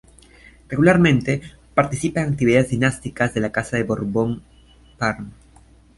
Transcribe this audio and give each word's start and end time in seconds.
Regularmente, 0.67 1.43
participa 1.75 2.21
en 2.23 2.29
actividades 2.33 2.71
dinásticas 2.71 3.35
de 3.35 3.41
la 3.41 3.51
Casa 3.51 3.77
de 3.77 3.83
Borbón-Parma. 3.83 5.29